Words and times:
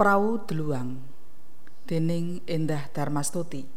Prau 0.00 0.40
Deluang. 0.48 0.96
Dening 1.84 2.40
Endah 2.48 2.88
Darmastuti 2.88 3.68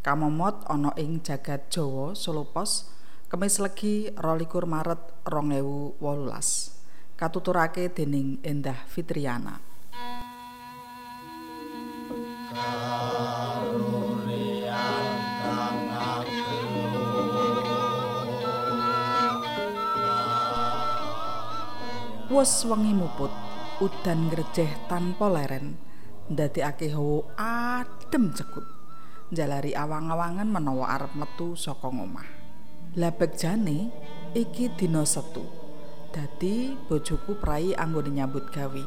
kamomot 0.00 0.64
ana 0.72 0.96
ing 0.96 1.20
jagat 1.20 1.68
Jawa 1.68 2.16
Solo 2.16 2.48
Pos 2.48 2.88
Kemis 3.28 3.60
Legi 3.60 4.08
22 4.16 4.64
Maret 4.64 5.20
2018 5.28 7.20
katuturake 7.20 7.92
dening 7.92 8.40
Endah 8.40 8.88
Fitriana. 8.88 9.60
Wes 22.32 22.64
wengi 22.64 22.96
muput 22.96 23.45
udan 23.82 24.28
grejeh 24.32 24.70
tanpa 24.86 25.26
leren. 25.30 25.78
Ndadekake 26.30 26.90
hawa 26.90 27.22
adem 27.38 28.34
cekut. 28.34 28.66
Njalari 29.30 29.74
awang-awangan 29.74 30.46
menawa 30.46 30.94
arep 30.94 31.12
metu 31.18 31.58
saka 31.58 31.90
omah 31.90 32.46
lah 32.96 33.12
jane 33.36 33.92
iki 34.32 34.72
dina 34.72 35.04
setu. 35.04 35.44
Dadi 36.08 36.72
bojoku 36.88 37.36
prai 37.36 37.76
anggone 37.76 38.08
nyambut 38.08 38.48
gawe. 38.48 38.84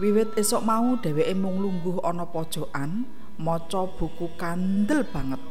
Wiwit 0.00 0.32
esok 0.40 0.64
mau 0.64 0.96
dheweke 0.96 1.36
mung 1.36 1.60
lungguh 1.60 2.00
ana 2.00 2.24
pojokan 2.24 3.04
maca 3.36 3.84
buku 3.84 4.32
kandel 4.40 5.04
banget. 5.04 5.42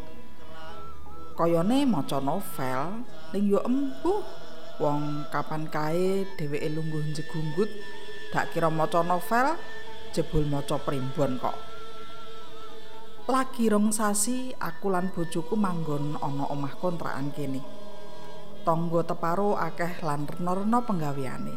Kayane 1.37 1.85
maca 1.85 2.17
novel 2.17 3.05
ning 3.37 3.53
yo 3.53 3.61
embuh. 3.61 4.25
Wong 4.81 5.29
kapan 5.29 5.69
kae 5.69 6.25
dheweke 6.41 6.73
lungguh 6.73 7.05
njegunggut 7.13 7.69
dak 8.31 8.51
kira 8.51 8.67
maca 8.67 9.03
novel 9.03 9.55
jebul 10.11 10.43
maca 10.47 10.75
primbon 10.81 11.39
kok. 11.39 11.57
Lagi 13.27 13.67
rong 13.67 13.91
sasi 13.91 14.55
aku 14.55 14.87
lan 14.87 15.11
bojoku 15.11 15.59
manggon 15.59 16.15
ana 16.15 16.47
omah 16.47 16.73
kontrakan 16.79 17.35
kene. 17.35 17.59
Tangga 18.63 19.03
teparo 19.03 19.59
akeh 19.59 19.99
lan 20.03 20.23
rena-rena 20.23 20.79
penggaweane. 20.79 21.55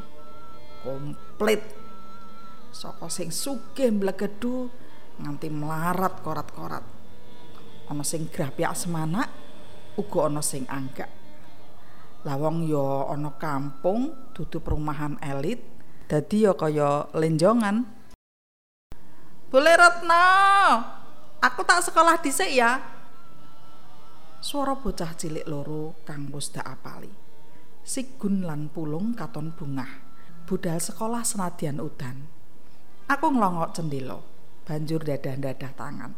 Komplit. 0.82 1.62
Saka 2.74 3.06
sing 3.06 3.30
sugih 3.30 3.90
mblegedu 3.90 4.66
nganti 5.22 5.46
melarat 5.50 6.22
korat-korat. 6.22 6.82
Ana 7.86 8.02
sing 8.02 8.26
grapyak 8.30 8.74
semanak 8.74 9.30
uga 9.94 10.26
ana 10.26 10.42
sing 10.42 10.66
anggak. 10.66 11.10
Lawang 12.26 12.66
ya 12.66 13.14
ana 13.14 13.30
kampung 13.38 14.34
dudu 14.34 14.58
perumahan 14.58 15.22
elit 15.22 15.79
dadi 16.10 16.42
ya 16.42 16.58
kaya 16.58 17.06
lenjongan. 17.14 17.86
Boleh 19.46 19.74
Ratna 19.78 20.24
aku 21.38 21.62
tak 21.62 21.86
sekolah 21.86 22.18
dhisik 22.18 22.50
ya. 22.50 22.82
Suara 24.42 24.74
bocah 24.74 25.14
cilik 25.14 25.46
loro 25.46 26.02
kang 26.02 26.26
wis 26.34 26.50
dak 26.50 26.66
apali. 26.66 27.14
Sigun 27.86 28.42
lan 28.42 28.66
pulung 28.74 29.14
katon 29.14 29.54
bungah. 29.54 30.10
Budal 30.50 30.82
sekolah 30.82 31.22
senadyan 31.22 31.78
udan. 31.78 32.26
Aku 33.06 33.30
nglongok 33.30 33.70
cendela 33.70 34.18
banjur 34.66 35.02
dadah-dadah 35.06 35.72
tangan. 35.78 36.12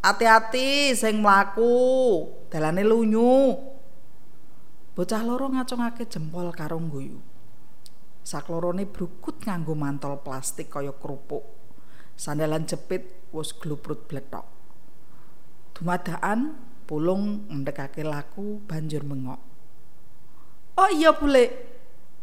Hati-hati 0.00 0.96
sing 0.96 1.20
mlaku, 1.20 2.24
dalane 2.48 2.80
lunyu. 2.80 3.52
Bocah 4.96 5.20
loro 5.20 5.52
ngacungake 5.52 6.08
jempol 6.08 6.48
karo 6.56 6.80
guyu. 6.80 7.29
Saklorone 8.20 8.84
brukut 8.84 9.40
nganggo 9.42 9.72
mantol 9.72 10.20
plastik 10.20 10.70
kaya 10.70 10.92
kerupuk. 10.96 11.42
Sandalan 12.16 12.68
jepit 12.68 13.32
wis 13.32 13.56
gluprut 13.56 14.04
bletok. 14.04 14.44
Dumadaan 15.72 16.52
pulung 16.84 17.48
ndekake 17.48 18.04
laku 18.04 18.60
banjur 18.68 19.00
mengok. 19.06 19.40
Oh 20.76 20.90
iya 20.92 21.16
bule. 21.16 21.72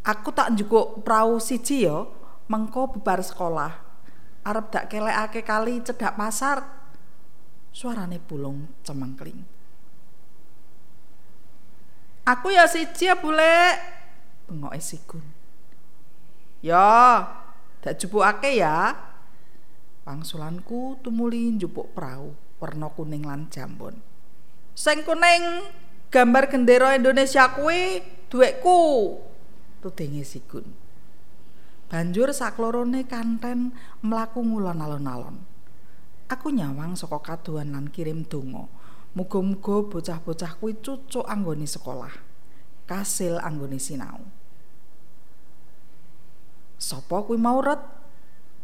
Aku 0.05 0.31
tak 0.31 0.53
njukuk 0.55 1.03
prau 1.03 1.41
siji 1.41 1.89
ya 1.89 2.05
mengko 2.47 2.93
bubar 2.93 3.19
sekolah. 3.19 3.73
Arep 4.47 4.71
dak 4.71 4.87
kelekake 4.87 5.43
kali 5.43 5.83
cedak 5.83 6.15
pasar. 6.15 6.63
Suarane 7.73 8.21
pulung 8.21 8.69
cemengkling. 8.85 9.43
Aku 12.23 12.53
ya 12.53 12.69
siji 12.69 13.09
ya 13.09 13.17
bule. 13.17 13.75
Bengoke 14.47 14.79
sigun 14.79 15.36
Ya, 16.67 17.23
dak 17.79 17.95
jupukake 17.95 18.59
ya. 18.59 18.91
Pangsulanku 20.03 20.99
tumuli 20.99 21.55
njupuk 21.55 21.95
perahu 21.95 22.35
warna 22.59 22.91
kuning 22.91 23.23
lan 23.23 23.47
jambon. 23.47 23.95
Sing 24.75 25.07
kuning 25.07 25.63
gambar 26.11 26.51
gendera 26.51 26.91
Indonesia 26.99 27.47
kuwi 27.55 28.03
duwekku. 28.27 28.79
Tudenge 29.79 30.27
sigun. 30.27 30.67
Banjur 31.87 32.35
saklorone 32.35 33.07
kanten 33.07 33.71
mlaku 34.03 34.43
ngulon 34.43 34.83
alon-alon. 34.83 35.39
Aku 36.27 36.51
nyawang 36.51 36.99
saka 36.99 37.23
kaduan 37.23 37.71
lan 37.71 37.87
kirim 37.87 38.27
donga. 38.27 38.67
Muga-muga 39.15 39.87
bocah-bocah 39.87 40.59
kuwi 40.59 40.75
cucuk 40.83 41.23
anggone 41.31 41.63
sekolah. 41.63 42.11
Kasil 42.83 43.39
anggone 43.39 43.79
sinau. 43.79 44.19
Sopo 46.77 47.25
kuwi 47.25 47.41
mau 47.41 47.57
ret? 47.57 47.81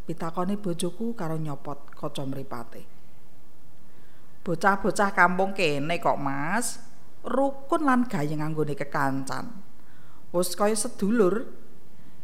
Pitakone 0.05 0.55
bojoku 0.61 1.17
karo 1.17 1.35
nyopot 1.41 1.89
kaca 1.97 2.23
mripate. 2.29 2.85
Bocah-bocah 4.43 5.09
kampung 5.15 5.55
kene 5.57 5.97
kok, 5.97 6.19
Mas. 6.21 6.77
Rukun 7.23 7.87
lan 7.87 8.05
gayeng 8.05 8.43
anggone 8.43 8.75
kekancan. 8.75 9.47
Wis 10.35 10.53
kaya 10.59 10.75
sedulur 10.75 11.47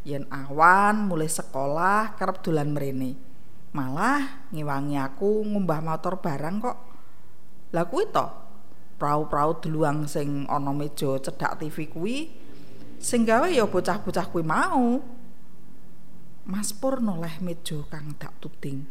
yen 0.04 0.28
awan 0.28 1.08
mulai 1.08 1.32
sekolah 1.32 2.20
kerep 2.20 2.44
dolan 2.44 2.76
mrene. 2.76 3.16
Malah 3.72 4.50
ngiwangi 4.52 5.00
aku 5.00 5.48
ngumbah 5.48 5.80
motor 5.80 6.20
barang 6.20 6.56
kok. 6.60 6.78
Lah 7.72 7.86
kuwi 7.88 8.12
to, 8.12 8.28
prau-prau 9.00 9.62
deluang 9.64 10.04
sing 10.10 10.44
ana 10.52 10.76
meja 10.76 11.16
cedhak 11.22 11.64
TV 11.64 11.88
kuwi 11.88 12.18
sing 13.00 13.24
gawe 13.24 13.48
ya 13.48 13.64
bocah-bocah 13.64 14.26
kuwi 14.30 14.44
mau. 14.44 15.00
Mas 16.50 16.74
Pur 16.74 16.98
noleh 16.98 17.38
meja 17.46 17.78
kang 17.94 18.18
dak 18.18 18.34
tuding. 18.42 18.82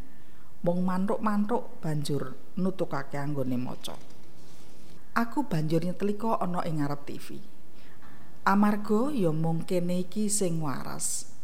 Mung 0.63 0.79
mantuk-mantuk 0.79 1.83
banjur 1.83 2.55
nutukake 2.55 3.19
anggone 3.19 3.59
maca. 3.59 3.99
Aku 5.11 5.43
banjur 5.43 5.83
nyetlika 5.83 6.39
ana 6.39 6.63
ing 6.63 6.79
ngarep 6.79 7.03
TV. 7.03 7.35
Amarga 8.47 9.11
ya 9.11 9.35
mung 9.35 9.67
kene 9.67 10.07
iki 10.07 10.31
sing 10.31 10.63
waras. 10.63 11.35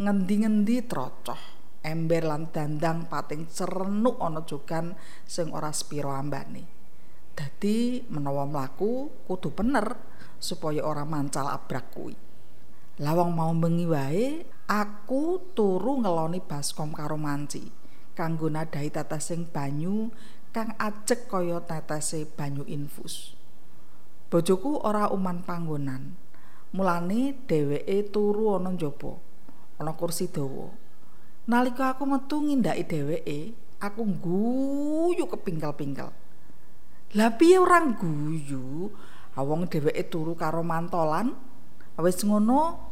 Ngendi-ngendi 0.00 0.88
trocoh, 0.88 1.36
ember 1.84 2.24
lan 2.24 2.48
dandang 2.48 3.04
pating 3.04 3.44
cerenuk 3.52 4.16
ana 4.24 4.48
jogan 4.48 4.96
sing 5.28 5.52
ora 5.52 5.68
spiro 5.76 6.16
ambane. 6.16 6.64
Dadi 7.36 8.08
menawa 8.08 8.48
mlaku 8.48 9.12
kudu 9.28 9.52
bener 9.52 10.00
supaya 10.40 10.80
ora 10.80 11.04
mancal 11.04 11.44
abrak 11.44 11.92
kuwi. 11.92 12.27
Lawang 12.98 13.30
mau 13.30 13.54
bengi 13.54 13.86
wae 13.86 14.42
aku 14.66 15.54
turu 15.54 16.02
ngeloni 16.02 16.42
baskom 16.42 16.90
karo 16.90 17.14
manci. 17.14 17.70
Kanggo 18.18 18.50
nadahi 18.50 18.90
tetesing 18.90 19.46
banyu 19.46 20.10
kang 20.50 20.74
ajek 20.74 21.30
kaya 21.30 21.62
tetese 21.62 22.26
banyu 22.26 22.66
infus. 22.66 23.38
Bojoku 24.26 24.82
ora 24.82 25.06
uman 25.14 25.46
panggonan. 25.46 26.18
Mulane 26.74 27.38
dheweke 27.46 28.10
turu 28.10 28.58
ana 28.58 28.74
njaba 28.74 29.14
ana 29.78 29.94
kursi 29.94 30.26
dawa. 30.26 30.68
Nalika 31.46 31.94
aku 31.94 32.04
metu 32.04 32.42
ngindaki 32.42 32.82
dheweke 32.82 33.38
aku 33.78 34.02
guyu 34.18 35.24
kepingkel-pingkel 35.30 36.10
lah 37.14 37.30
piye 37.38 37.56
ora 37.62 37.80
guyu 37.86 38.90
awong 39.38 39.70
dheweke 39.70 40.02
turu 40.10 40.34
karo 40.34 40.66
mantolan 40.66 41.32
wis 41.96 42.20
ngono 42.26 42.87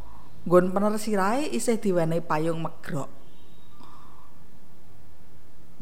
nggon 0.47 0.71
pener 0.71 0.95
sirahe 0.95 1.51
isih 1.51 1.75
diwenehi 1.75 2.23
payung 2.23 2.63
megrok. 2.63 3.11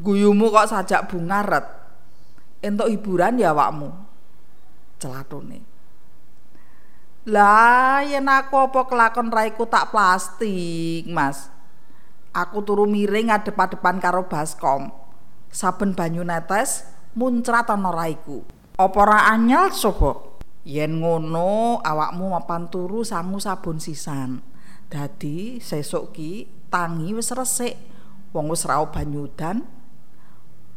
Guyumu 0.01 0.49
kok 0.49 0.73
sajak 0.73 1.05
bunga 1.05 1.45
ret? 1.45 1.65
Entuk 2.65 2.89
hiburan 2.89 3.37
ya 3.37 3.53
awakmu? 3.53 3.93
Celatune. 4.97 5.61
Lah 7.29 8.01
yen 8.01 8.25
aku 8.25 8.57
apa 8.57 8.89
kelakon 8.89 9.29
raiku 9.29 9.69
tak 9.69 9.93
plastik 9.93 11.05
mas? 11.13 11.53
Aku 12.33 12.65
turu 12.65 12.89
miring 12.89 13.29
adep-adepan 13.29 14.01
karo 14.01 14.25
baskom. 14.25 14.89
Saben 15.53 15.93
banyu 15.93 16.25
netes 16.25 16.89
muncrat 17.13 17.69
ana 17.69 17.93
raiku. 17.93 18.41
Apa 18.81 18.97
ora 18.97 19.29
anyel 19.29 19.69
sapa 19.77 20.41
yen 20.65 21.05
ngono 21.05 21.85
awakmu 21.85 22.33
mapan 22.33 22.65
turu 22.73 23.05
sangu 23.05 23.37
sabun 23.37 23.77
sisan 23.77 24.54
Dadi 24.85 25.57
sesuk 25.57 26.13
ki 26.13 26.45
tangi 26.69 27.09
wis 27.17 27.33
resik 27.33 27.73
wong 28.37 28.53
wis 28.53 28.69
rau 28.69 28.93
banyu 28.93 29.25
udan 29.25 29.65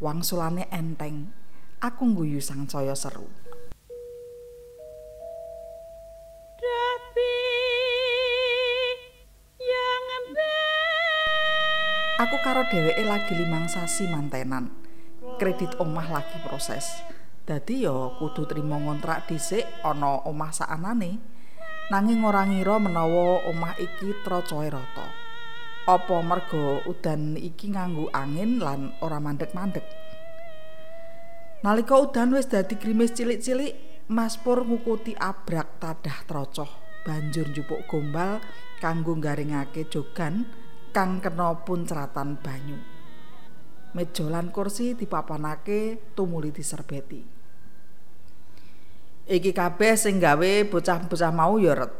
wangsulane 0.01 0.65
enteng 0.73 1.29
aku 1.77 2.09
ngguyu 2.09 2.41
sang 2.41 2.65
caya 2.65 2.97
seru 2.97 3.29
Aku 12.19 12.35
karo 12.43 12.67
dheweke 12.67 13.07
lagi 13.07 13.31
limang 13.31 13.71
sasi 13.71 14.03
mantenan. 14.11 14.75
Kredit 15.39 15.79
omah 15.79 16.19
lagi 16.19 16.35
proses. 16.43 16.83
Dadi 17.47 17.87
ya 17.87 17.95
kudu 18.19 18.43
trimo 18.43 18.75
ngontrak 18.75 19.31
dhisik 19.31 19.63
ana 19.87 20.19
omah 20.27 20.51
saanane. 20.51 21.38
Nanging 21.89 22.21
ora 22.21 22.45
ngira 22.45 22.77
menawa 22.77 23.49
omah 23.49 23.73
iki 23.81 24.21
trocoe 24.21 24.69
rata. 24.69 25.09
Apa 25.89 26.21
merga 26.21 26.85
udan 26.85 27.33
iki 27.33 27.73
nganggo 27.73 28.13
angin 28.13 28.61
lan 28.61 28.93
ora 29.01 29.17
mandek-mandek. 29.17 29.81
Nalika 31.65 31.97
udan 31.97 32.29
wis 32.37 32.45
dadi 32.45 32.77
grimis 32.77 33.09
cilik-cilik, 33.17 34.05
Mas 34.05 34.37
Pur 34.37 34.69
ngukuti 34.69 35.17
abrak 35.17 35.81
tadah 35.81 36.29
trocoh, 36.29 36.69
banjur 37.01 37.49
njupuk 37.49 37.89
gombal 37.89 38.37
kanggo 38.77 39.17
garingake 39.17 39.89
jogan 39.89 40.45
kang 40.93 41.17
kena 41.25 41.57
puncratan 41.65 42.37
banyu. 42.37 42.77
Meja 43.97 44.29
lan 44.29 44.53
kursi 44.53 44.93
dipapanake 44.93 46.13
tumuli 46.13 46.53
diserbeti. 46.53 47.38
Iki 49.29 49.53
kabeh 49.53 49.93
sing 49.93 50.17
gawe 50.17 50.65
bocah-bocah 50.65 51.29
mau 51.29 51.61
ya 51.61 51.77
ret. 51.77 51.93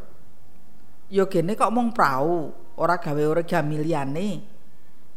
Ya 1.13 1.29
gene 1.29 1.53
kok 1.53 1.69
mung 1.69 1.93
prau, 1.93 2.49
ora 2.73 2.97
gawe 2.97 3.21
origami 3.21 3.77
liyane. 3.77 4.41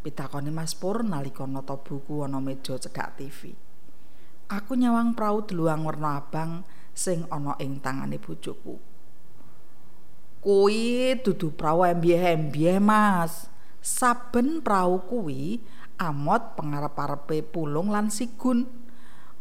Pitakone 0.04 0.52
Mas 0.52 0.76
Pur 0.76 1.00
nalika 1.00 1.48
nata 1.48 1.80
buku 1.80 2.20
ana 2.20 2.36
meja 2.36 2.76
cedhak 2.76 3.16
TV. 3.16 3.56
Aku 4.52 4.76
nyawang 4.76 5.16
prau 5.16 5.40
deluang 5.40 5.88
warna 5.88 6.20
abang 6.20 6.68
sing 6.92 7.24
ana 7.32 7.56
ing 7.56 7.80
tangane 7.80 8.20
bojoku. 8.20 8.76
Kuwi 10.42 11.16
dudu 11.22 11.54
prau 11.56 11.80
embie-embie, 11.86 12.76
Mas. 12.76 13.52
saben 13.82 14.62
prau 14.62 15.02
kuwi 15.02 15.58
amot 15.98 16.54
pangarep-arepe 16.54 17.42
pulung 17.42 17.90
lan 17.90 18.08
sigun 18.14 18.70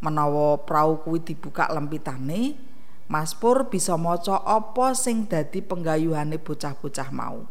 menawa 0.02 0.66
prau 0.66 1.00
kuwi 1.06 1.22
dibuka 1.22 1.70
lempitane 1.70 2.58
Mas 3.12 3.36
Pur 3.36 3.68
bisa 3.68 4.00
maca 4.00 4.40
apa 4.40 4.96
sing 4.96 5.28
dadi 5.28 5.60
penggayuhane 5.60 6.40
bocah-bocah 6.40 7.12
mau. 7.12 7.44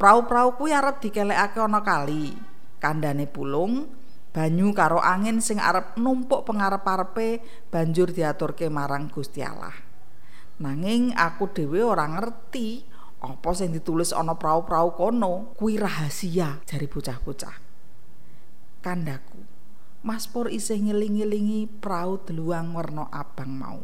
Prau-prau 0.00 0.56
kuwi 0.56 0.72
arep 0.72 1.04
dikelekake 1.04 1.60
ana 1.60 1.84
kali 1.84 2.32
kandhane 2.80 3.28
pulung 3.28 3.84
banyu 4.32 4.72
karo 4.72 5.04
angin 5.04 5.44
sing 5.44 5.60
arep 5.60 6.00
numpuk 6.00 6.48
pangarep-arepe 6.48 7.44
banjur 7.68 8.08
diaturke 8.08 8.72
marang 8.72 9.12
Gusti 9.12 9.44
Allah. 9.44 9.76
Nanging 10.64 11.12
aku 11.12 11.52
dhewe 11.52 11.84
ora 11.84 12.08
ngerti 12.08 12.88
apa 13.20 13.52
sing 13.52 13.68
ditulis 13.68 14.16
ana 14.16 14.32
prau-prau 14.32 14.96
kono 14.96 15.52
kuwi 15.60 15.76
rahasia 15.76 16.64
jari 16.64 16.88
bocah-bocah. 16.88 17.56
Kandaku 18.80 19.53
Mas 20.04 20.28
Pur 20.28 20.52
isih 20.52 20.76
ngeling-elingi 20.84 21.80
prau 21.80 22.20
deluang 22.20 22.76
warna 22.76 23.08
abang 23.08 23.48
mau. 23.48 23.80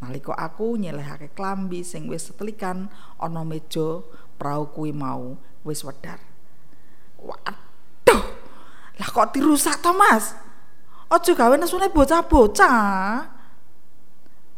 Nalika 0.00 0.32
aku 0.32 0.80
nyelehake 0.80 1.36
klambi 1.36 1.84
sing 1.84 2.08
wis 2.08 2.32
setelikan 2.32 2.88
ana 3.20 3.44
meja 3.44 4.00
prau 4.40 4.72
kuwi 4.72 4.96
mau 4.96 5.36
wis 5.62 5.84
wedar 5.84 6.32
waduh! 7.22 8.22
Lah 8.98 9.08
kok 9.08 9.30
dirusak 9.32 9.78
to 9.80 9.94
Mas? 9.94 10.34
Aja 11.08 11.32
gawe 11.32 11.54
nesune 11.56 11.88
bocah-bocah. 11.92 13.28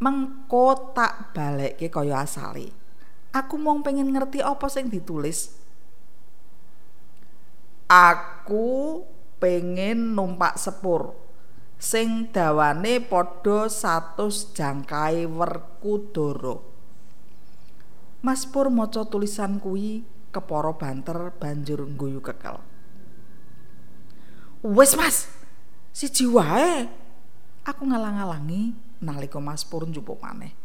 Mengko 0.01 0.95
tak 0.97 1.35
balekke 1.35 1.91
kaya 1.91 2.25
asale. 2.25 2.71
Aku 3.35 3.59
mau 3.59 3.75
pengen 3.83 4.11
ngerti 4.11 4.43
apa 4.43 4.67
sing 4.71 4.87
ditulis. 4.91 5.55
Aku 7.91 9.03
pengen 9.39 10.15
numpak 10.15 10.57
sepur. 10.57 11.17
Sing 11.75 12.33
dawane 12.33 13.03
padha 13.03 13.69
100 13.69 14.57
jangkai 14.57 15.29
werkudara 15.29 16.57
Mas 18.25 18.49
Pur 18.49 18.73
maca 18.73 19.05
tulisan 19.05 19.61
kuwi 19.61 20.01
kepara 20.33 20.73
banter 20.73 21.29
banjur 21.37 21.85
ngguyu 21.85 22.25
kekel. 22.25 22.57
Wes 24.65 24.97
Mas 24.97 25.29
siji 25.93 26.25
wae. 26.25 26.89
Aku 27.69 27.85
ngalang-alangi 27.85 28.73
nalika 29.05 29.37
Mas 29.37 29.61
Pur 29.61 29.85
njupuk 29.85 30.25
maneh. 30.25 30.57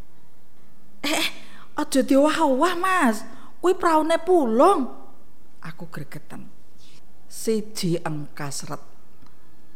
Eh, 1.03 1.27
aja 1.75 1.99
diwah-wah 1.99 2.75
mas. 2.79 3.27
Kuwi 3.59 3.75
praune 3.75 4.15
pulung. 4.23 4.87
Aku 5.59 5.91
gregetan 5.91 6.58
siji 7.29 8.01
engkas 8.01 8.65
ret. 8.65 8.81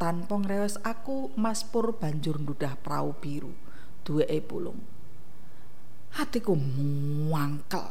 Tanpa 0.01 0.35
ngrewes 0.35 0.81
aku 0.83 1.31
mas 1.38 1.63
pur 1.63 1.95
banjur 1.95 2.41
ndudah 2.41 2.75
prau 2.81 3.15
biru. 3.15 3.53
Duweke 4.03 4.41
pulung 4.44 4.94
hatiku 6.13 6.53
muangkel. 6.53 7.89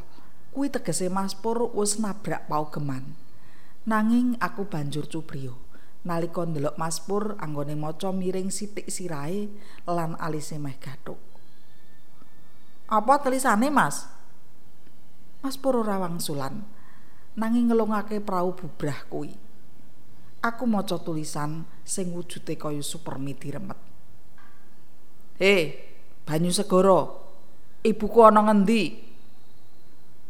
Kuwi 0.53 0.69
tegese 0.69 1.09
mas 1.09 1.33
pur 1.33 1.73
wis 1.73 1.97
nabrak 1.97 2.45
paugeman 2.45 3.17
nanging 3.89 4.39
aku 4.39 4.69
banjur 4.69 5.09
cubriyo. 5.09 5.59
Nalika 6.03 6.43
ndelok 6.43 6.75
mas 6.77 6.99
pur 6.99 7.39
anggone 7.39 7.79
maca 7.79 8.11
miring 8.11 8.51
sithik 8.51 8.91
sirahe 8.91 9.47
lan 9.87 10.19
alise 10.19 10.59
meh 10.59 10.75
gathuk 10.75 11.19
Apa 12.91 13.23
tulisane, 13.23 13.71
Mas? 13.71 14.11
Mas 15.41 15.55
Pur 15.55 15.81
ora 15.81 16.03
wangsulan. 16.03 16.67
Nanging 17.39 17.71
ngelungake 17.71 18.19
prau 18.19 18.53
bubrah 18.53 19.07
kuwi. 19.09 19.33
Aku 20.43 20.67
maca 20.67 20.99
tulisan 20.99 21.63
sing 21.87 22.11
wujude 22.11 22.59
kaya 22.59 22.83
supermi 22.83 23.39
diremet. 23.39 23.79
He, 25.39 25.79
banyu 26.27 26.51
segara. 26.51 27.07
Ibuku 27.83 28.19
ana 28.27 28.43
ngendi? 28.51 28.99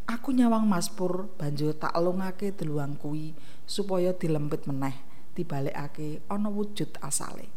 Aku 0.08 0.36
nyawang 0.36 0.68
Mas 0.68 0.92
Pur 0.92 1.32
banjur 1.40 1.72
tak 1.72 1.96
elungake 1.96 2.52
deluang 2.52 3.00
kuwi 3.00 3.32
supaya 3.64 4.12
dilempit 4.12 4.68
meneh 4.68 5.00
dibalekake 5.32 6.20
ana 6.28 6.52
wujud 6.52 7.00
asale. 7.00 7.48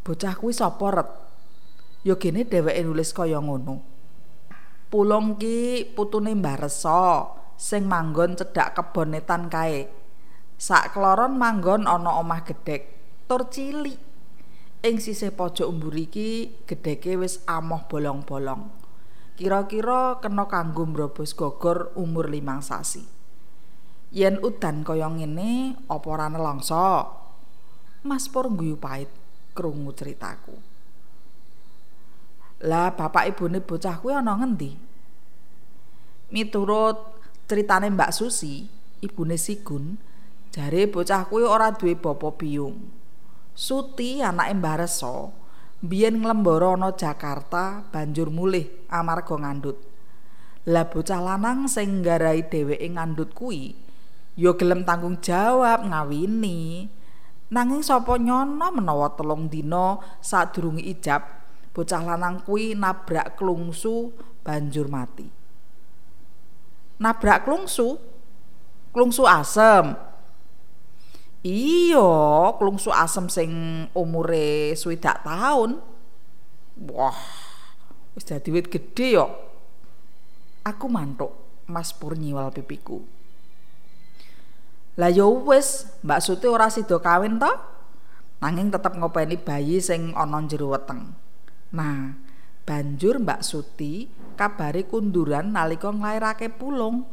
Bocah 0.00 0.32
kuwi 0.40 0.52
sapa 0.56 0.88
ret? 0.88 1.10
ya 2.00 2.16
gene 2.16 2.48
dheweke 2.48 2.80
nulis 2.80 3.12
kaya 3.12 3.36
ngono 3.36 3.84
pulung 4.88 5.36
ki 5.36 5.92
putune 5.92 6.32
Mbah 6.32 6.64
Resa 6.64 7.28
sing 7.60 7.84
manggon 7.84 8.34
cedhak 8.40 8.72
kebon 8.72 9.12
netan 9.12 9.52
kae 9.52 9.84
sak 10.60 10.92
kloron 10.92 11.40
manggon 11.40 11.88
ana 11.88 12.20
omah 12.20 12.44
gedhek 12.44 12.92
tur 13.24 13.48
cilik. 13.48 13.96
Ing 14.80 14.96
sisih 15.00 15.32
pojok 15.32 15.68
umbur 15.68 15.96
iki 15.96 16.52
gedheke 16.68 17.16
wis 17.16 17.40
amoh 17.48 17.84
bolong-bolong. 17.88 18.68
Kira-kira 19.40 20.20
kena 20.20 20.44
kanggo 20.48 20.84
mrobos 20.84 21.32
gogor 21.32 21.92
umur 21.96 22.28
limang 22.28 22.60
sasi. 22.60 23.04
Yen 24.12 24.36
udan 24.44 24.84
kaya 24.84 25.08
ngene 25.08 25.80
apa 25.88 26.06
ora 26.08 26.28
nelongso 26.28 27.08
Mas 28.04 28.28
Pur 28.28 28.48
guyu 28.52 28.76
pait 28.76 29.08
krungu 29.52 29.92
ceritaku. 29.92 30.56
Lah 32.64 32.92
bapak 32.92 33.32
ibune 33.32 33.64
bocah 33.64 34.00
kuwi 34.00 34.12
ana 34.12 34.36
ngendi? 34.36 34.76
Miturut 36.32 37.00
critane 37.48 37.92
Mbak 37.92 38.12
Susi, 38.12 38.68
ibune 39.04 39.36
Sigun, 39.40 39.96
jare 40.50 40.90
bocah 40.90 41.26
kuwi 41.26 41.46
ora 41.46 41.74
duwe 41.74 41.94
bapa 41.94 42.34
biyung. 42.34 42.76
Suti 43.54 44.22
anake 44.22 44.54
Mbah 44.58 44.76
Resa, 44.82 45.30
biyen 45.82 46.22
nglembara 46.22 46.74
ana 46.74 46.90
Jakarta 46.94 47.86
banjur 47.90 48.30
mulih 48.30 48.66
amarga 48.90 49.34
ngandut. 49.34 49.78
Lah 50.68 50.86
bocah 50.86 51.18
lanang 51.18 51.66
sing 51.66 52.04
nggarai 52.04 52.46
dheweke 52.46 52.86
ngandut 52.90 53.32
kuwi 53.32 53.74
ya 54.36 54.52
gelem 54.54 54.84
tanggung 54.84 55.18
jawab 55.18 55.86
ngawini. 55.86 56.90
Nanging 57.50 57.82
sapa 57.82 58.14
nyono 58.14 58.70
menawa 58.70 59.10
telung 59.18 59.50
dina 59.50 59.98
sadurunge 60.22 60.86
ijab 60.86 61.26
bocah 61.74 62.02
lanang 62.02 62.42
kuwi 62.46 62.78
nabrak 62.78 63.34
klungsu 63.34 64.14
banjur 64.46 64.86
mati 64.86 65.40
nabrak 67.00 67.48
klungsu 67.48 67.96
klungsu 68.92 69.24
asem 69.24 69.96
iya 71.46 72.10
klungsu 72.60 72.92
asem 72.92 73.32
sing 73.32 73.50
umure 73.96 74.76
swidak 74.76 75.24
tahun 75.24 75.80
wah 76.90 77.20
wis 78.16 78.24
dadi 78.28 78.52
wit 78.52 78.68
gedhe 78.68 79.16
yo 79.16 79.26
aku 80.64 80.86
mantuk 80.90 81.32
Mas 81.70 81.94
Pur 81.94 82.18
nyiwal 82.18 82.50
pipiku 82.50 83.00
Lah 84.98 85.08
ya 85.08 85.24
wis, 85.24 85.88
Mbak 86.04 86.20
Suti 86.20 86.44
ora 86.44 86.68
sida 86.68 87.00
kawin 87.00 87.40
to? 87.40 87.48
Nanging 88.44 88.68
tetep 88.68 89.00
ngopeni 89.00 89.40
bayi 89.40 89.80
sing 89.80 90.12
ana 90.12 90.44
jero 90.44 90.76
weteng. 90.76 91.16
Nah, 91.72 92.20
banjur 92.68 93.16
Mbak 93.16 93.40
Suti 93.40 94.12
kabare 94.36 94.84
kunduran 94.84 95.56
nalika 95.56 95.88
nglairake 95.88 96.52
pulung. 96.52 97.08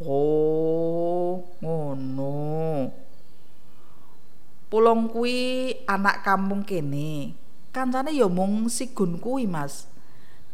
Oh, 0.00 1.44
ngono. 1.60 2.88
Pulung 4.70 5.10
kuwi 5.10 5.74
anak 5.90 6.22
kampung 6.22 6.62
kene. 6.62 7.34
Kancane 7.74 8.14
ya 8.14 8.30
mung 8.30 8.70
sigun 8.70 9.18
kuwi, 9.18 9.50
Mas. 9.50 9.90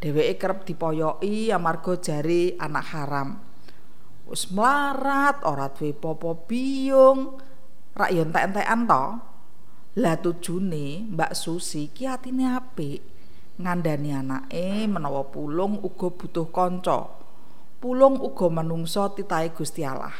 Dheweke 0.01 0.41
kerep 0.41 0.65
dipoyoki 0.65 1.53
amarga 1.53 2.01
jari 2.01 2.57
anak 2.57 2.97
haram. 2.97 3.37
Wis 4.25 4.49
mlarat, 4.49 5.45
ora 5.45 5.69
duwe 5.69 5.93
popo 5.93 6.49
biyung. 6.49 7.37
Rak 7.93 8.11
yo 8.17 8.25
entek-entekan 8.25 8.89
to. 8.89 9.05
Lah 9.97 10.17
tujune 10.21 11.09
Mbak 11.13 11.33
Susi 11.33 11.93
ki 11.93 12.09
atine 12.09 12.57
apik. 12.57 13.01
Ngandani 13.57 14.13
anake 14.13 14.85
menawa 14.85 15.29
pulung 15.29 15.81
uga 15.81 16.09
butuh 16.13 16.49
kanca. 16.53 17.09
Pulung 17.81 18.21
uga 18.21 18.49
manungsa 18.49 19.13
titahe 19.13 19.53
Gusti 19.53 19.85
Allah. 19.85 20.13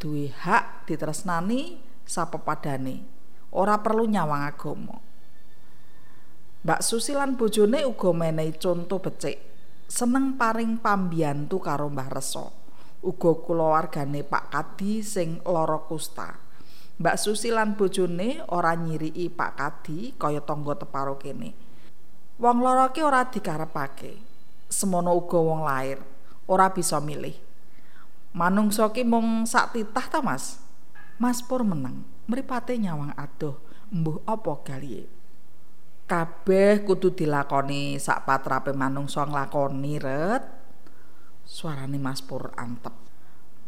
Duwe 0.00 0.32
hak 0.32 0.88
ditresnani 0.88 1.83
sapepadane. 2.06 3.04
Ora 3.54 3.80
perlu 3.80 4.08
nyawang 4.08 4.44
agama. 4.44 4.96
Mbak 6.64 6.80
Susi 6.80 7.12
lan 7.12 7.36
bojone 7.36 7.84
uga 7.84 8.10
menehi 8.16 8.56
conto 8.56 8.96
becik. 8.96 9.36
Seneng 9.84 10.40
paring 10.40 10.80
pambiyantu 10.80 11.60
karo 11.60 11.92
Mbah 11.92 12.08
Reso. 12.08 12.48
Uga 13.04 13.36
kulawargane 13.44 14.24
Pak 14.24 14.48
Kadi 14.48 15.04
sing 15.04 15.44
lara 15.44 15.76
kusta. 15.84 16.32
Mbak 16.96 17.16
Susi 17.20 17.52
lan 17.52 17.76
bojone 17.76 18.40
ora 18.48 18.72
nyiriki 18.72 19.28
Pak 19.28 19.52
Kadi 19.60 20.16
kaya 20.16 20.40
tangga 20.40 20.72
teparo 20.72 21.20
kene. 21.20 21.52
Wong 22.40 22.64
lara 22.64 22.88
ki 22.90 23.04
ora 23.04 23.28
dikarepake. 23.28 24.16
Semono 24.72 25.12
uga 25.14 25.38
wong 25.38 25.62
lair, 25.62 26.00
ora 26.48 26.72
bisa 26.72 26.98
milih. 26.98 27.36
Manungsa 28.34 28.90
ki 28.90 29.06
mung 29.06 29.46
sak 29.46 29.76
titah 29.76 30.08
ta, 30.10 30.18
Mas? 30.18 30.63
Mas 31.14 31.40
Pur 31.46 31.62
meneng, 31.62 32.02
mripate 32.26 32.74
nyawang 32.74 33.14
adoh, 33.14 33.62
mbuh 33.94 34.22
apa 34.26 34.52
galihe. 34.66 35.06
kabeh 36.04 36.84
kudu 36.84 37.16
dilakoni 37.16 37.96
sak 37.96 38.28
patrape 38.28 38.76
manungsa 38.76 39.24
nglakoni 39.24 39.96
ret. 39.96 40.44
Suarane 41.44 41.96
Mas 42.00 42.20
Pur 42.24 42.52
antep. 42.56 42.92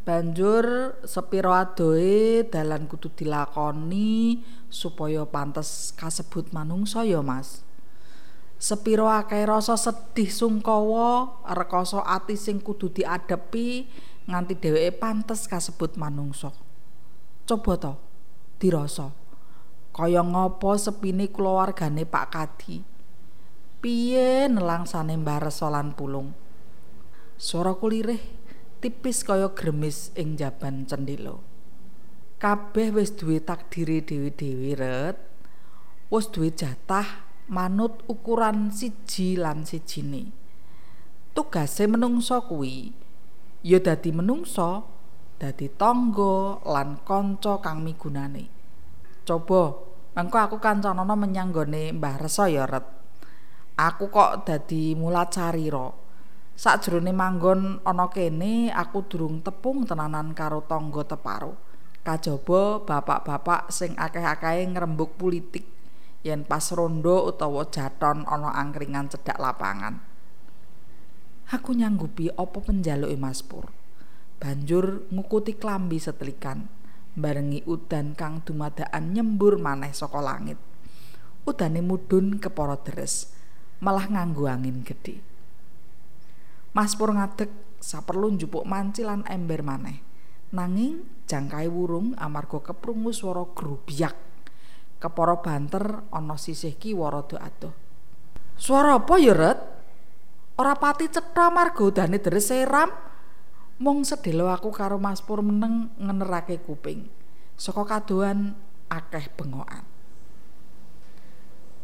Banjur 0.06 0.96
sepiro 1.02 1.50
adohe 1.50 2.46
dalan 2.46 2.86
kudu 2.86 3.10
dilakoni 3.10 4.44
supaya 4.70 5.26
pantes 5.26 5.90
kasebut 5.96 6.54
manungsa 6.54 7.02
ya 7.02 7.20
Mas. 7.24 7.66
Sepiro 8.56 9.12
akeh 9.12 9.44
rasa 9.44 9.76
sedih 9.76 10.32
sungkawa 10.32 11.44
rekoso 11.52 12.00
ati 12.00 12.38
sing 12.38 12.62
kudu 12.62 12.88
diadepi 12.88 13.84
nganti 14.24 14.56
dheweke 14.56 14.96
pantes 14.96 15.44
kasebut 15.44 16.00
manungsa 16.00 16.54
coba 17.46 17.78
to 17.78 17.92
dirasa 18.58 19.14
kaya 19.96 20.20
ngapa 20.20 20.76
sepine 20.76 21.32
kulawargane 21.32 22.04
Pak 22.04 22.26
Kadi? 22.28 22.84
Piye 23.80 24.44
nelangsane 24.44 25.16
Mbah 25.16 25.48
Reso 25.48 25.72
lan 25.72 25.96
Pulung? 25.96 26.36
Swara 27.40 27.72
kulirih 27.72 28.20
tipis 28.84 29.24
kaya 29.24 29.56
gremis 29.56 30.12
ing 30.12 30.36
jaban 30.36 30.84
cendhela. 30.84 31.40
Kabeh 32.36 32.92
wis 32.92 33.16
duwe 33.16 33.40
takdire 33.40 34.04
dhewe-dhewe 34.04 34.76
ret. 34.76 35.16
Wis 36.12 36.28
duwe 36.28 36.52
jatah 36.52 37.24
manut 37.48 38.04
ukuran 38.04 38.68
siji 38.68 39.40
lan 39.40 39.64
sijine. 39.64 40.28
Tugase 41.32 41.88
menungsa 41.88 42.44
kuwi. 42.44 42.92
Ya 43.64 43.80
dadi 43.80 44.12
menungsa 44.12 44.84
dadi 45.36 45.68
tangga 45.72 46.60
lan 46.64 47.00
kanca 47.04 47.60
kang 47.60 47.84
migunane 47.84 48.48
coba 49.26 49.86
Mengko 50.16 50.40
aku 50.40 50.56
kancanana 50.56 51.12
menyang 51.12 51.52
gone 51.52 51.92
Mbah 51.92 52.16
Resa 52.16 52.48
ya 52.48 52.64
ret. 52.64 52.88
Aku 53.76 54.08
kok 54.08 54.48
dadi 54.48 54.96
mulat 54.96 55.28
carira. 55.28 55.92
Sakjroning 56.56 57.12
manggon 57.12 57.84
ana 57.84 58.08
kene 58.08 58.72
aku 58.72 59.04
durung 59.04 59.44
tepung 59.44 59.84
tenanan 59.84 60.32
karo 60.32 60.64
tangga 60.64 61.04
teparo. 61.04 61.52
Kajaba 62.00 62.80
bapak-bapak 62.80 63.68
sing 63.68 63.92
akeh-akehe 63.92 64.64
ngrembug 64.72 65.20
politik 65.20 65.68
yen 66.24 66.48
pas 66.48 66.64
rondo 66.72 67.28
utawa 67.28 67.68
jaton 67.68 68.24
ana 68.24 68.56
angkringan 68.56 69.12
cedhak 69.12 69.36
lapangan. 69.36 70.00
Aku 71.52 71.76
nyanggupi 71.76 72.32
apa 72.32 72.56
penjaluke 72.56 73.20
Mas 73.20 73.44
Pur. 73.44 73.68
Banjur 74.36 75.08
ngukuti 75.10 75.56
klambi 75.56 75.96
setelikan. 75.96 76.76
barengi 77.16 77.64
udan 77.64 78.12
kang 78.12 78.44
dumadakan 78.44 79.16
nyembur 79.16 79.56
maneh 79.56 79.90
saka 79.96 80.20
langit. 80.20 80.60
Udane 81.48 81.80
mudhun 81.80 82.36
kepara 82.36 82.76
deres, 82.76 83.32
malah 83.80 84.04
nganggo 84.04 84.44
angin 84.44 84.84
gedhe. 84.84 85.24
Mas 86.76 86.92
Pur 86.92 87.16
ngadeg 87.16 87.48
saperlu 87.80 88.36
njupuk 88.36 88.68
manci 88.68 89.00
lan 89.00 89.24
ember 89.24 89.64
maneh. 89.64 90.04
Nanging 90.52 91.24
jangkai 91.24 91.66
wurung 91.72 92.12
amarga 92.20 92.60
keprungu 92.60 93.10
swara 93.16 93.48
grubyak. 93.56 94.14
Kepara 95.00 95.40
banter 95.40 96.04
ana 96.12 96.36
sisih 96.36 96.76
kiwa 96.76 97.08
rada 97.08 97.40
adoh. 97.40 97.72
Swara 98.60 99.00
apa 99.00 99.16
ya? 99.16 99.56
Ora 100.56 100.74
pati 100.76 101.08
cetha 101.08 101.48
amarga 101.48 101.80
udane 101.80 102.20
deres 102.20 102.52
seram. 102.52 102.92
Mung 103.76 104.08
sedhelo 104.08 104.48
aku 104.48 104.72
karo 104.72 104.96
Mas 104.96 105.20
Pur 105.20 105.44
meneng 105.44 105.92
ngenerake 106.00 106.64
kuping. 106.64 107.12
Saka 107.56 107.84
kadoan 107.84 108.56
akeh 108.88 109.28
bengokan. 109.36 109.84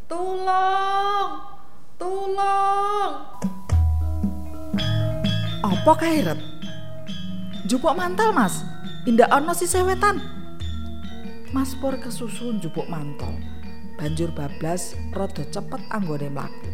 Tulung! 0.09 1.31
Tulung! 1.97 3.13
Apa 5.63 5.93
kairet 5.97 6.37
Jupuk 7.65 7.97
mantel 7.97 8.35
Mas. 8.37 8.61
Indah 9.09 9.29
ana 9.33 9.57
si 9.57 9.65
sewetan 9.65 10.21
Mas 11.53 11.77
Pur 11.77 11.97
kesusun 12.01 12.61
jupuk 12.61 12.89
mantel. 12.89 13.37
Banjur 14.01 14.33
bablas 14.33 14.97
rada 15.13 15.45
cepet 15.45 15.81
anggone 15.93 16.33
mlaku. 16.33 16.69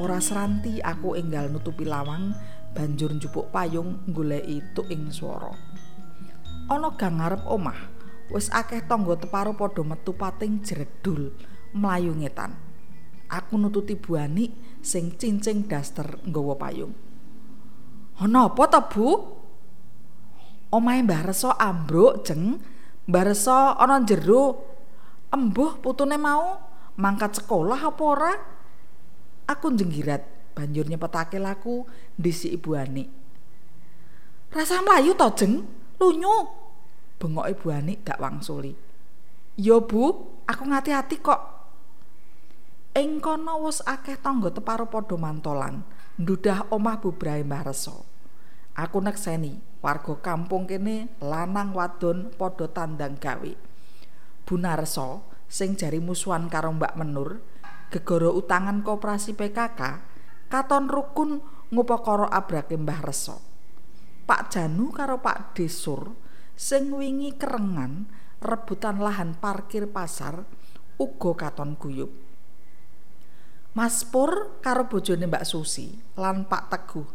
Ora 0.00 0.22
seranti 0.22 0.80
aku 0.80 1.18
enggal 1.18 1.52
nutupi 1.52 1.84
lawang 1.84 2.32
banjur 2.76 3.12
njupuk 3.14 3.48
payung 3.50 4.04
goleki 4.08 4.62
ing 4.92 5.12
swara. 5.12 5.52
Ana 6.68 6.92
gang 6.96 7.16
ngarep 7.18 7.48
omah, 7.48 7.80
wis 8.28 8.52
akeh 8.52 8.84
tangga 8.84 9.16
teparo 9.16 9.56
padha 9.56 9.82
metu 9.84 10.12
pating 10.12 10.60
jredul 10.60 11.32
mlayu 11.72 12.12
ngetan. 12.12 12.52
Aku 13.28 13.60
nututi 13.60 13.96
buani 13.96 14.52
sing 14.80 15.16
cincing 15.16 15.68
daster 15.68 16.20
nggawa 16.24 16.56
payung. 16.56 16.92
Ana 18.18 18.48
apa 18.48 18.64
ta, 18.66 18.80
Bu? 18.82 19.36
Omahe 20.68 21.00
Mbah 21.04 21.22
Reso 21.28 21.52
ambruk, 21.54 22.24
Jeng. 22.24 22.60
Mbah 23.08 23.24
Reso 23.24 23.56
ana 23.76 24.04
jero. 24.04 24.64
Embuh 25.28 25.76
putune 25.80 26.16
mau 26.16 26.56
mangkat 26.96 27.40
sekolah 27.40 27.80
apa 27.84 28.02
ora? 28.04 28.32
Aku 29.48 29.72
jenggirat 29.72 30.37
banjur 30.58 30.90
nyepetake 30.90 31.38
laku 31.38 31.86
ndisi 32.18 32.50
ibu 32.50 32.74
Ani. 32.74 33.06
Rasa 34.50 34.82
mlayu 34.82 35.14
to, 35.14 35.30
Jeng? 35.38 35.62
Lunyu. 36.02 36.34
Bengok 37.22 37.46
ibu 37.46 37.70
Ani 37.70 37.94
dak 38.02 38.18
wangsuli. 38.18 38.74
"Ya, 39.54 39.78
Bu, 39.78 40.34
aku 40.42 40.62
ngati-ati 40.66 41.22
kok." 41.22 41.42
Ing 42.98 43.22
kono 43.22 43.62
wis 43.62 43.78
akeh 43.86 44.18
tangga 44.18 44.50
teparo 44.50 44.90
padha 44.90 45.14
mantolan, 45.14 45.86
ndudah 46.18 46.66
omah 46.74 46.98
bubrahe 46.98 47.46
Mbah 47.46 47.70
Reso. 47.70 48.02
Aku 48.74 48.98
nekseni 48.98 49.62
warga 49.78 50.18
kampung 50.18 50.66
kene 50.66 51.06
lanang 51.22 51.70
wadon 51.74 52.34
padha 52.34 52.66
tandang 52.66 53.14
gawe. 53.14 53.52
Bunarso 54.42 55.22
sing 55.46 55.78
jari 55.78 56.02
musuhan 56.02 56.50
karo 56.50 56.74
Mbak 56.74 56.94
Menur, 56.98 57.38
gegara 57.94 58.34
utangan 58.34 58.82
koperasi 58.82 59.36
PKK 59.36 59.80
katon 60.48 60.88
rukun 60.88 61.40
ngupakara 61.72 62.28
abrake 62.32 62.76
Mbah 62.76 63.00
Reso. 63.04 63.40
Pak 64.28 64.52
Janu 64.52 64.92
karo 64.92 65.24
Pak 65.24 65.56
Desur 65.56 66.12
sing 66.58 66.92
wingi 66.92 67.36
kerengan 67.38 68.10
rebutan 68.44 69.00
lahan 69.00 69.36
parkir 69.38 69.88
pasar 69.88 70.44
uga 71.00 71.32
katon 71.48 71.76
guyub. 71.80 72.10
Mas 73.72 74.02
Pur 74.02 74.58
karo 74.60 74.90
bojone 74.90 75.30
Mbak 75.30 75.44
Susi 75.46 75.94
lan 76.18 76.44
Pak 76.50 76.64
Teguh 76.72 77.08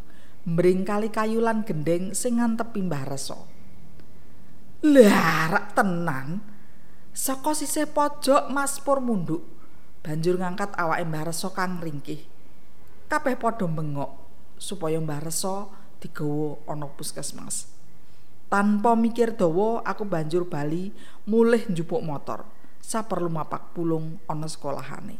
mbring 0.44 0.84
kali 0.84 1.08
kayu 1.08 1.40
lan 1.40 1.64
gendeng 1.64 2.12
sing 2.12 2.40
ngantepi 2.40 2.84
Mbah 2.84 3.04
Reso. 3.08 3.48
Lah, 4.84 5.72
tenan. 5.72 6.44
Saka 7.14 7.54
sisih 7.56 7.88
pojok 7.88 8.50
Mas 8.52 8.82
Pur 8.82 9.00
munduk, 9.00 9.46
banjur 10.04 10.36
ngangkat 10.36 10.76
awake 10.76 11.04
Mbah 11.08 11.24
Reso 11.32 11.54
kang 11.56 11.80
ringkih. 11.80 12.33
Kabeh 13.14 13.38
padha 13.38 13.70
bengok 13.70 14.10
supaya 14.58 14.98
Mbah 14.98 15.22
Reso 15.22 15.70
digawa 16.02 16.58
ana 16.66 16.90
puskesmas. 16.90 17.70
Tanpa 18.50 18.98
mikir 18.98 19.38
dawa, 19.38 19.86
aku 19.86 20.02
banjur 20.02 20.50
bali 20.50 20.90
mulih 21.22 21.62
njupuk 21.70 22.02
motor. 22.02 22.42
Saperlu 22.82 23.30
mapak 23.30 23.70
pulung 23.70 24.18
ana 24.26 24.50
sekolahane. 24.50 25.14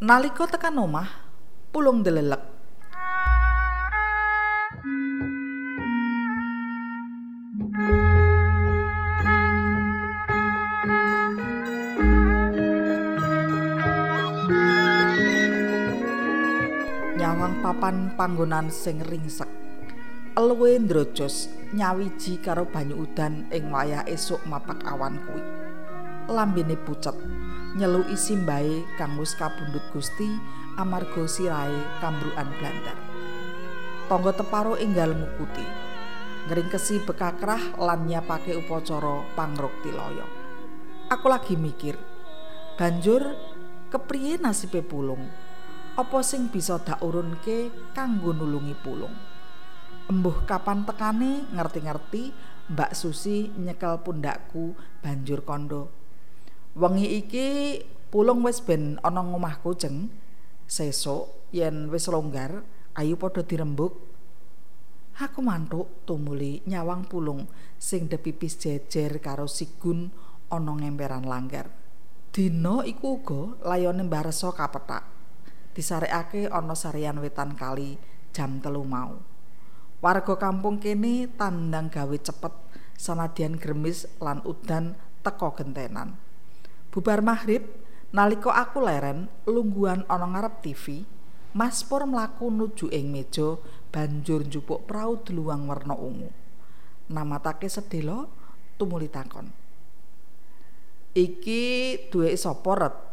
Nalika 0.00 0.48
tekan 0.48 0.80
omah, 0.80 1.20
pulung 1.68 2.00
delelek 2.00 2.55
papan 17.66 18.14
panggonan 18.14 18.70
sing 18.70 19.02
ringsek. 19.02 19.50
Eluwe 20.38 20.78
ndrojos 20.78 21.50
nyawiji 21.74 22.38
karo 22.38 22.62
banyu 22.70 23.02
udan 23.02 23.50
ing 23.50 23.74
wayah 23.74 24.06
esuk 24.06 24.38
mapak 24.46 24.86
awan 24.86 25.18
kuwi. 25.26 25.42
Lambene 26.30 26.78
pucet, 26.78 27.18
nyelu 27.74 28.06
isi 28.14 28.38
mbae 28.38 28.86
kang 28.94 29.18
wis 29.18 29.34
kabundut 29.34 29.82
Gusti 29.90 30.30
amarga 30.78 31.26
sirahe 31.26 31.98
kambrukan 31.98 32.46
blandar. 32.54 32.98
Tangga 34.06 34.30
teparo 34.38 34.78
enggal 34.78 35.18
ngukuti. 35.18 35.66
Ngringkesi 36.46 37.02
bekakrah 37.02 37.82
lan 37.82 38.06
nyapake 38.06 38.54
upacara 38.54 39.26
pangrukti 39.34 39.90
loyo. 39.90 40.22
Aku 41.10 41.26
lagi 41.26 41.58
mikir, 41.58 41.98
banjur 42.78 43.34
kepriye 43.90 44.38
nasibe 44.38 44.86
pulung? 44.86 45.45
Apa 45.96 46.20
sing 46.20 46.52
bisa 46.52 46.76
dak 46.76 47.00
urunke 47.00 47.72
kanggo 47.96 48.36
nulungi 48.36 48.76
pulung? 48.76 49.16
Embuh 50.12 50.44
kapan 50.44 50.84
tekane? 50.84 51.48
Ngerti-ngerti. 51.56 52.52
Mbak 52.66 52.92
Susi 52.92 53.48
nyekel 53.56 54.04
pundakku 54.04 54.76
banjur 55.00 55.40
kondo. 55.46 55.88
Wengi 56.76 57.24
iki 57.24 57.80
pulung 58.12 58.44
wis 58.44 58.60
ben 58.60 59.00
ana 59.00 59.24
ngomahku 59.24 59.72
jeng. 59.72 60.12
Sesuk 60.68 61.48
yen 61.48 61.88
wis 61.88 62.12
longgar 62.12 62.60
ayu 62.98 63.16
padha 63.16 63.46
dirembuk 63.46 63.94
aku 65.16 65.40
mantuk 65.40 66.04
tumuli 66.04 66.60
nyawang 66.66 67.06
pulung 67.06 67.46
sing 67.78 68.10
depipis 68.10 68.58
jejer 68.58 69.22
karo 69.22 69.48
sigun 69.48 70.12
ana 70.52 70.76
ngemperan 70.76 71.24
langgar. 71.24 71.72
Dina 72.34 72.84
iku 72.84 73.22
uga 73.22 73.40
layone 73.64 74.04
Mbah 74.04 74.28
Reso 74.28 74.52
kapetak 74.52 75.15
disarekake 75.76 76.48
ana 76.48 76.72
sarian 76.72 77.20
wetan 77.20 77.52
kali 77.52 78.00
jam 78.32 78.64
telu 78.64 78.80
mau. 78.80 79.20
Warga 80.00 80.40
kampung 80.40 80.80
kene 80.80 81.28
tandang 81.36 81.92
gawe 81.92 82.16
cepet 82.16 82.52
sanadyan 82.96 83.60
gremis 83.60 84.08
lan 84.16 84.40
udan 84.48 84.96
teko 85.20 85.52
gentenan. 85.52 86.16
Bubar 86.88 87.20
maghrib 87.20 87.68
nalika 88.16 88.56
aku 88.56 88.80
leren 88.80 89.28
lungguhan 89.44 90.08
ana 90.08 90.24
ngarep 90.24 90.64
TV, 90.64 91.04
Mas 91.52 91.84
Pur 91.84 92.08
mlaku 92.08 92.48
nuju 92.48 92.88
ing 92.88 93.12
meja 93.12 93.60
banjur 93.92 94.48
njupuk 94.48 94.88
prau 94.88 95.20
deluwang 95.20 95.68
warna 95.68 95.92
ungu. 95.92 96.32
Namatake 97.12 97.68
sedelo 97.68 98.32
tumuli 98.80 99.12
takon. 99.12 99.52
Iki 101.16 101.64
duwe 102.12 102.36
sapa 102.36 102.72
ret? 102.76 103.05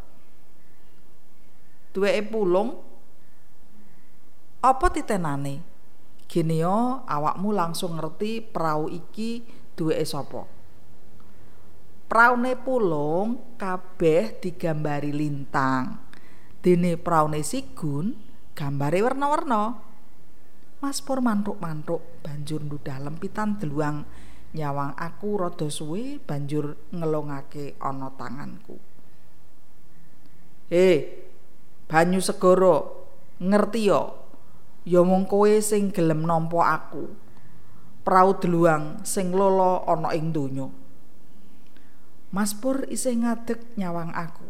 Duweke 1.94 2.22
pulung 2.26 2.74
apa 4.58 4.86
titenane 4.90 5.62
gene 6.26 6.66
awakmu 7.06 7.54
langsung 7.54 7.94
ngerti 7.94 8.42
prau 8.42 8.90
iki 8.90 9.46
duweke 9.78 10.02
sapa. 10.02 10.42
Praune 12.10 12.58
pulung 12.58 13.56
kabeh 13.56 14.42
digambari 14.42 15.14
lintang. 15.14 16.04
Dene 16.60 16.98
praune 16.98 17.44
sigun 17.44 18.16
gambare 18.56 19.04
warna-warna 19.04 19.76
Mas 20.84 21.00
Pur 21.00 21.24
mantuk-mantuk 21.24 22.20
banjur 22.20 22.60
ndudah 22.60 23.00
lempitan 23.00 23.56
deluang 23.56 24.04
nyawang 24.52 24.92
aku 25.00 25.40
rada 25.40 25.68
suwe 25.72 26.20
banjur 26.20 26.76
ngelongake 26.92 27.80
ana 27.80 28.12
tanganku. 28.12 28.76
He, 30.68 31.08
banyu 31.94 32.18
segara. 32.18 32.82
Ngerti 33.38 33.86
yo? 33.86 34.18
Ya 34.82 35.06
mung 35.06 35.30
kowe 35.30 35.54
sing 35.62 35.94
gelem 35.94 36.26
nampa 36.26 36.74
aku. 36.74 37.06
Prau 38.02 38.34
deluang 38.34 39.06
sing 39.06 39.30
lolo 39.30 39.86
ana 39.86 40.10
ing 40.10 40.34
donya. 40.34 40.66
Mas 42.34 42.50
Pur 42.50 42.82
isih 42.90 43.22
ngadeg 43.22 43.62
nyawang 43.78 44.10
aku. 44.10 44.42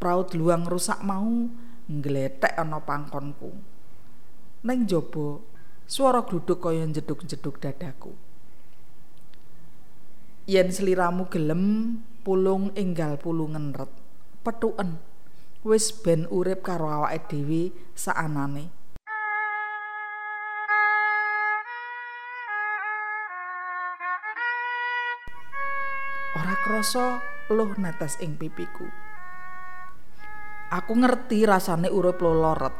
Prau 0.00 0.24
deluang 0.24 0.64
rusak 0.64 1.04
mau 1.04 1.28
nggletek 1.92 2.56
ana 2.56 2.80
pangkonku. 2.80 3.52
Ning 4.64 4.88
jaba 4.88 5.44
swara 5.84 6.24
gluduk 6.24 6.64
kaya 6.64 6.88
jeduk-jeduk 6.88 7.60
dadaku. 7.60 8.16
Yen 10.48 10.72
sliramu 10.72 11.28
gelem 11.28 12.00
pulung 12.24 12.72
enggal 12.72 13.20
pulungen 13.20 13.76
ret 13.76 13.92
petuken 14.40 15.09
wis 15.60 15.92
ben 15.92 16.24
urip 16.32 16.64
karo 16.64 16.88
awake 16.88 17.28
dhewe 17.28 17.68
saanane. 17.92 18.72
Ora 26.32 26.54
krasa 26.64 27.20
luh 27.52 27.76
netes 27.76 28.16
ing 28.24 28.40
pipiku. 28.40 28.88
Aku 30.72 30.96
ngerti 30.96 31.44
rasane 31.44 31.92
urip 31.92 32.24
loloret. 32.24 32.72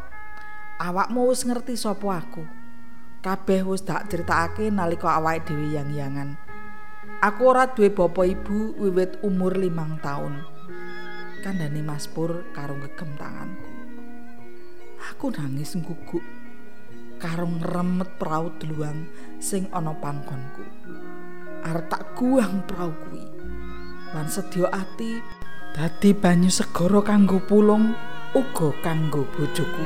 Awakmu 0.80 1.28
wis 1.28 1.44
ngerti 1.44 1.76
sapa 1.76 2.16
aku. 2.16 2.48
Kabeh 3.20 3.60
wis 3.68 3.84
tak 3.84 4.08
critakake 4.08 4.72
nalika 4.72 5.20
awake 5.20 5.44
dhewe 5.44 5.76
yang-yangan. 5.76 6.40
Aku 7.20 7.52
ora 7.52 7.68
duwe 7.68 7.92
bapa 7.92 8.24
ibu 8.24 8.72
wiwit 8.80 9.20
umur 9.20 9.52
limang 9.52 10.00
tahun. 10.00 10.40
Kandhane 11.40 11.80
Mas 11.80 12.04
Pur 12.04 12.44
karo 12.52 12.76
ngegem 12.76 13.16
tanganku. 13.16 13.72
Aku 15.00 15.32
nangis 15.32 15.72
ngguguk 15.72 16.22
karo 17.16 17.48
ngremet 17.48 18.20
prau 18.20 18.52
deluang 18.60 19.08
sing 19.40 19.68
ana 19.72 19.96
pangkonku. 19.96 20.64
Arep 21.64 21.88
tak 21.88 22.16
guang 22.16 22.64
prau 22.68 22.92
kuwi. 22.92 23.24
Lan 24.12 24.28
sedya 24.28 24.68
ati 24.68 25.20
dadi 25.72 26.12
banyu 26.12 26.52
segara 26.52 27.00
kanggo 27.00 27.40
pulung 27.40 27.96
uga 28.36 28.68
kanggo 28.84 29.24
bojoku. 29.32 29.84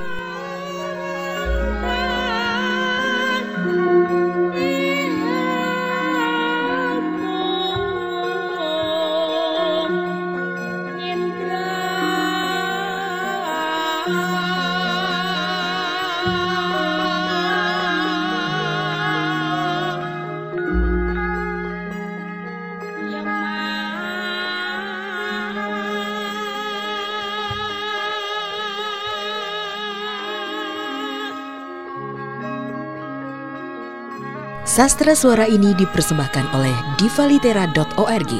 Sastra 34.75 35.15
suara 35.15 35.47
ini 35.47 35.71
dipersembahkan 35.71 36.51
oleh 36.51 36.75
divalitera.org. 36.99 38.33